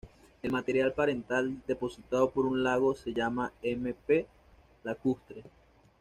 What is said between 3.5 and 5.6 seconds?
m. p. lacustre.